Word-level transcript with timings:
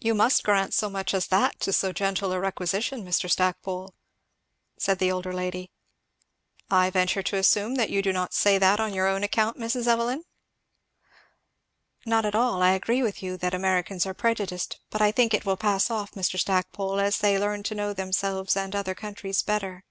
"You 0.00 0.12
must 0.16 0.42
grant 0.42 0.74
so 0.74 0.90
much 0.90 1.14
as 1.14 1.28
that 1.28 1.60
to 1.60 1.72
so 1.72 1.92
gentle 1.92 2.32
a 2.32 2.40
requisition, 2.40 3.04
Mr. 3.04 3.30
Stackpole," 3.30 3.94
said 4.76 4.98
the 4.98 5.12
older 5.12 5.32
lady. 5.32 5.70
"I 6.68 6.90
venture 6.90 7.22
to 7.22 7.36
assume 7.36 7.76
that 7.76 7.88
you 7.88 8.02
do 8.02 8.12
not 8.12 8.34
say 8.34 8.58
that 8.58 8.80
on 8.80 8.92
your 8.92 9.06
own 9.06 9.22
account, 9.22 9.58
Mrs. 9.58 9.86
Evelyn?" 9.86 10.24
"Not 12.04 12.26
at 12.26 12.34
all 12.34 12.60
I 12.60 12.72
agree 12.72 13.04
with 13.04 13.22
you, 13.22 13.36
that 13.36 13.54
Americans 13.54 14.04
are 14.04 14.14
prejudiced; 14.14 14.80
but 14.90 15.00
I 15.00 15.12
think 15.12 15.32
it 15.32 15.46
will 15.46 15.56
pass 15.56 15.92
off, 15.92 16.10
Mr. 16.14 16.40
Stackpole, 16.40 16.98
as 16.98 17.18
they 17.18 17.38
learn 17.38 17.62
to 17.62 17.74
know 17.76 17.92
themselves 17.92 18.56
and 18.56 18.74
other 18.74 18.96
countries 18.96 19.44
better." 19.44 19.84